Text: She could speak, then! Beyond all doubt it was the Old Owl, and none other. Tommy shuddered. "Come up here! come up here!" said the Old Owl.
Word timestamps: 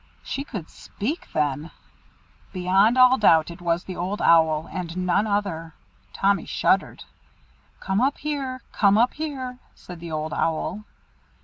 She 0.23 0.43
could 0.43 0.67
speak, 0.71 1.27
then! 1.31 1.69
Beyond 2.53 2.97
all 2.97 3.19
doubt 3.19 3.51
it 3.51 3.61
was 3.61 3.83
the 3.83 3.95
Old 3.97 4.19
Owl, 4.19 4.67
and 4.71 4.97
none 5.05 5.27
other. 5.27 5.75
Tommy 6.11 6.45
shuddered. 6.47 7.03
"Come 7.79 8.01
up 8.01 8.17
here! 8.17 8.63
come 8.71 8.97
up 8.97 9.13
here!" 9.13 9.59
said 9.75 9.99
the 9.99 10.11
Old 10.11 10.33
Owl. 10.33 10.85